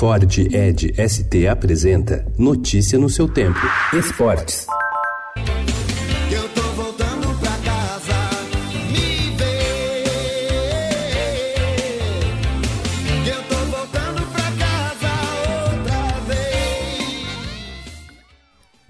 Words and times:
Ford 0.00 0.24
Ed 0.38 0.94
ST 0.96 1.46
apresenta 1.46 2.24
Notícia 2.38 2.98
no 2.98 3.10
seu 3.10 3.28
tempo. 3.28 3.60
Esportes. 3.92 4.66
Eu 6.32 6.48
tô 6.54 6.62
voltando 6.62 7.38
pra 7.38 7.50
casa, 7.58 8.14
me 8.90 9.36
ver. 9.36 10.06
Eu 13.28 13.42
tô 13.42 13.56
voltando 13.56 14.26
pra 14.32 14.50
casa 14.52 15.10
outra 15.66 16.20
vez. 16.26 17.04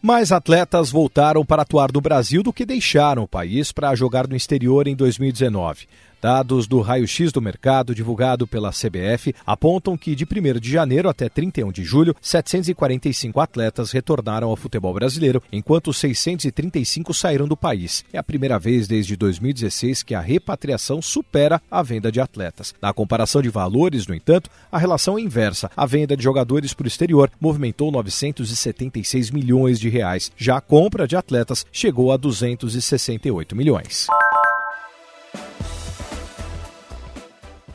Mais 0.00 0.30
atletas 0.30 0.92
voltaram 0.92 1.44
para 1.44 1.62
atuar 1.62 1.90
no 1.92 2.00
Brasil 2.00 2.40
do 2.44 2.52
que 2.52 2.64
deixaram 2.64 3.24
o 3.24 3.28
país 3.28 3.72
para 3.72 3.92
jogar 3.96 4.28
no 4.28 4.36
exterior 4.36 4.86
em 4.86 4.94
2019. 4.94 5.88
Dados 6.20 6.66
do 6.66 6.80
raio-x 6.80 7.32
do 7.32 7.40
mercado 7.40 7.94
divulgado 7.94 8.46
pela 8.46 8.70
CBF 8.70 9.34
apontam 9.46 9.96
que 9.96 10.14
de 10.14 10.24
1 10.24 10.60
de 10.60 10.70
janeiro 10.70 11.08
até 11.08 11.28
31 11.28 11.72
de 11.72 11.82
julho, 11.82 12.14
745 12.20 13.40
atletas 13.40 13.90
retornaram 13.90 14.48
ao 14.48 14.56
futebol 14.56 14.92
brasileiro, 14.92 15.42
enquanto 15.50 15.92
635 15.94 17.14
saíram 17.14 17.48
do 17.48 17.56
país. 17.56 18.04
É 18.12 18.18
a 18.18 18.22
primeira 18.22 18.58
vez 18.58 18.86
desde 18.86 19.16
2016 19.16 20.02
que 20.02 20.14
a 20.14 20.20
repatriação 20.20 21.00
supera 21.00 21.60
a 21.70 21.82
venda 21.82 22.12
de 22.12 22.20
atletas. 22.20 22.74
Na 22.82 22.92
comparação 22.92 23.40
de 23.40 23.48
valores, 23.48 24.06
no 24.06 24.14
entanto, 24.14 24.50
a 24.70 24.78
relação 24.78 25.18
é 25.18 25.22
inversa. 25.22 25.70
A 25.76 25.86
venda 25.86 26.16
de 26.16 26.22
jogadores 26.22 26.74
para 26.74 26.84
o 26.84 26.88
exterior 26.88 27.30
movimentou 27.40 27.90
976 27.90 29.30
milhões 29.30 29.80
de 29.80 29.88
reais. 29.88 30.30
Já 30.36 30.58
a 30.58 30.60
compra 30.60 31.08
de 31.08 31.16
atletas 31.16 31.64
chegou 31.72 32.12
a 32.12 32.16
268 32.16 33.56
milhões. 33.56 34.06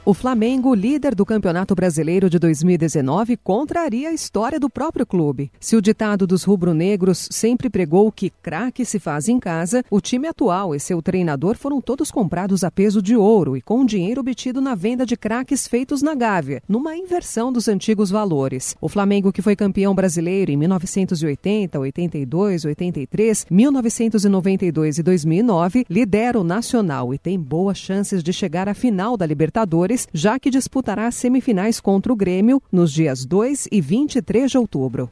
O 0.07 0.13
Flamengo, 0.13 0.75
líder 0.75 1.15
do 1.15 1.25
Campeonato 1.25 1.73
Brasileiro 1.73 2.29
de 2.29 2.37
2019, 2.37 3.35
contraria 3.37 4.09
a 4.09 4.13
história 4.13 4.59
do 4.59 4.69
próprio 4.69 5.03
clube. 5.03 5.51
Se 5.59 5.75
o 5.75 5.81
ditado 5.81 6.27
dos 6.27 6.43
rubro-negros 6.43 7.27
sempre 7.31 7.71
pregou 7.71 8.11
que 8.11 8.29
craque 8.29 8.85
se 8.85 8.99
faz 8.99 9.27
em 9.27 9.39
casa, 9.39 9.83
o 9.89 9.99
time 9.99 10.27
atual 10.27 10.75
e 10.75 10.79
seu 10.79 11.01
treinador 11.01 11.57
foram 11.57 11.81
todos 11.81 12.11
comprados 12.11 12.63
a 12.63 12.69
peso 12.69 13.01
de 13.01 13.15
ouro 13.15 13.57
e 13.57 13.63
com 13.63 13.83
dinheiro 13.83 14.21
obtido 14.21 14.61
na 14.61 14.75
venda 14.75 15.07
de 15.07 15.17
craques 15.17 15.67
feitos 15.67 16.03
na 16.03 16.13
Gávea, 16.13 16.61
numa 16.69 16.95
inversão 16.95 17.51
dos 17.51 17.67
antigos 17.67 18.11
valores. 18.11 18.75
O 18.79 18.87
Flamengo, 18.87 19.33
que 19.33 19.41
foi 19.41 19.55
campeão 19.55 19.95
brasileiro 19.95 20.51
em 20.51 20.55
1980, 20.55 21.79
82, 21.79 22.63
83, 22.63 23.47
1992 23.49 24.99
e 24.99 25.01
2009, 25.01 25.83
lidera 25.89 26.39
o 26.39 26.43
Nacional 26.43 27.11
e 27.11 27.17
tem 27.17 27.39
boas 27.39 27.79
chances 27.79 28.21
de 28.21 28.31
chegar 28.31 28.69
à 28.69 28.75
final 28.75 29.17
da 29.17 29.25
Libertadores 29.25 29.94
já 30.13 30.39
que 30.39 30.49
disputará 30.49 31.07
as 31.07 31.15
semifinais 31.15 31.79
contra 31.79 32.11
o 32.11 32.15
Grêmio 32.15 32.61
nos 32.71 32.91
dias 32.91 33.25
2 33.25 33.67
e 33.71 33.79
23 33.79 34.51
de 34.51 34.57
outubro. 34.57 35.09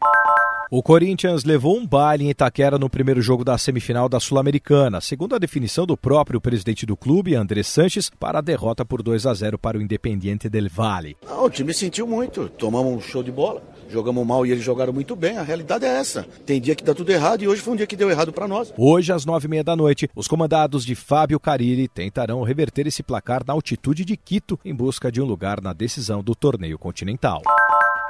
O 0.76 0.82
Corinthians 0.82 1.44
levou 1.44 1.78
um 1.78 1.86
baile 1.86 2.26
em 2.26 2.32
Itaquera 2.32 2.80
no 2.80 2.90
primeiro 2.90 3.22
jogo 3.22 3.44
da 3.44 3.56
semifinal 3.60 4.10
da 4.10 4.20
Sul-Americana, 4.20 5.00
segundo 5.00 5.36
a 5.36 5.38
definição 5.38 5.86
do 5.86 5.96
próprio 5.96 6.42
presidente 6.42 6.84
do 6.84 6.98
clube, 6.98 7.36
André 7.36 7.62
Sanches, 7.62 8.10
para 8.10 8.40
a 8.40 8.42
derrota 8.42 8.84
por 8.84 9.04
2 9.04 9.28
a 9.28 9.34
0 9.36 9.60
para 9.60 9.78
o 9.78 9.82
Independiente 9.84 10.50
del 10.50 10.68
Valle. 10.70 11.16
Não, 11.28 11.46
o 11.46 11.50
time 11.52 11.72
sentiu 11.76 12.08
muito, 12.08 12.50
tomamos 12.50 12.92
um 12.92 13.00
show 13.00 13.22
de 13.22 13.32
bola, 13.32 13.62
jogamos 13.94 14.26
mal 14.26 14.46
e 14.46 14.52
eles 14.52 14.64
jogaram 14.64 14.92
muito 14.92 15.16
bem, 15.16 15.38
a 15.38 15.44
realidade 15.44 15.86
é 15.86 15.90
essa. 15.90 16.26
Tem 16.46 16.60
dia 16.60 16.76
que 16.76 16.84
dá 16.84 16.94
tudo 16.94 17.12
errado 17.12 17.44
e 17.44 17.48
hoje 17.48 17.62
foi 17.62 17.74
um 17.74 17.78
dia 17.78 17.88
que 17.88 17.96
deu 17.96 18.10
errado 18.10 18.34
para 18.34 18.48
nós. 18.48 18.74
Hoje, 18.78 19.14
às 19.14 19.26
nove 19.26 19.46
e 19.46 19.50
meia 19.50 19.64
da 19.64 19.76
noite, 19.76 20.10
os 20.16 20.28
comandados 20.28 20.84
de 20.84 20.96
Fábio 20.96 21.40
Carilli 21.40 21.88
tentarão 21.88 22.42
reverter 22.42 22.88
esse 22.88 23.04
placar 23.04 23.44
na 23.46 23.54
altitude 23.54 24.04
de 24.04 24.18
Quito 24.18 24.60
em 24.66 24.74
busca 24.74 25.12
de 25.12 25.22
um 25.22 25.26
lugar 25.26 25.62
na 25.62 25.74
decisão 25.74 26.24
do 26.24 26.34
torneio 26.34 26.80
continental. 26.80 27.42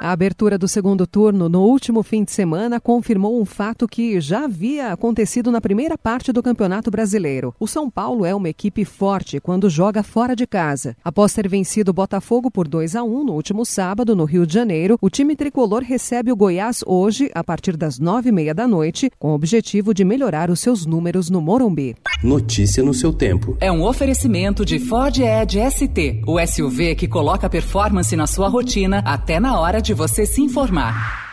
A 0.00 0.10
abertura 0.10 0.58
do 0.58 0.66
segundo 0.66 1.06
turno 1.06 1.48
no 1.48 1.62
último 1.62 2.02
fim 2.02 2.24
de 2.24 2.32
semana 2.32 2.80
confirmou 2.80 3.40
um 3.40 3.44
fato 3.44 3.86
que 3.86 4.20
já 4.20 4.44
havia 4.44 4.92
acontecido 4.92 5.52
na 5.52 5.60
primeira 5.60 5.96
parte 5.96 6.32
do 6.32 6.42
Campeonato 6.42 6.90
Brasileiro. 6.90 7.54
O 7.60 7.66
São 7.66 7.88
Paulo 7.88 8.26
é 8.26 8.34
uma 8.34 8.48
equipe 8.48 8.84
forte 8.84 9.40
quando 9.40 9.70
joga 9.70 10.02
fora 10.02 10.34
de 10.34 10.46
casa. 10.46 10.96
Após 11.02 11.32
ter 11.32 11.48
vencido 11.48 11.90
o 11.90 11.94
Botafogo 11.94 12.50
por 12.50 12.66
2 12.66 12.96
a 12.96 13.04
1 13.04 13.24
no 13.24 13.32
último 13.32 13.64
sábado 13.64 14.16
no 14.16 14.24
Rio 14.24 14.46
de 14.46 14.52
Janeiro, 14.52 14.98
o 15.00 15.08
time 15.08 15.36
tricolor 15.36 15.82
recebe 15.82 16.32
o 16.32 16.36
Goiás 16.36 16.82
hoje 16.84 17.30
a 17.34 17.44
partir 17.44 17.76
das 17.76 17.98
nove 17.98 18.28
e 18.28 18.32
meia 18.32 18.52
da 18.52 18.66
noite, 18.66 19.10
com 19.18 19.30
o 19.30 19.34
objetivo 19.34 19.94
de 19.94 20.04
melhorar 20.04 20.50
os 20.50 20.60
seus 20.60 20.84
números 20.84 21.30
no 21.30 21.40
Morumbi. 21.40 21.94
Notícia 22.22 22.82
no 22.82 22.92
seu 22.92 23.12
tempo. 23.12 23.56
É 23.60 23.70
um 23.70 23.84
oferecimento 23.84 24.64
de 24.64 24.78
Ford 24.78 25.16
Edge 25.18 25.58
ST, 25.70 26.22
o 26.26 26.44
SUV 26.44 26.94
que 26.94 27.06
coloca 27.06 27.48
performance 27.48 28.16
na 28.16 28.26
sua 28.26 28.48
rotina 28.48 29.02
até 29.04 29.38
na 29.38 29.58
hora 29.60 29.83
de 29.84 29.92
você 29.92 30.24
se 30.24 30.40
informar. 30.40 31.23